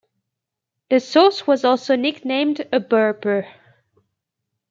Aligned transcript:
The 0.89 0.99
source 0.99 1.45
was 1.45 1.63
also 1.63 1.95
nicknamed 1.95 2.61
a 2.73 2.79
"burper". 2.79 3.45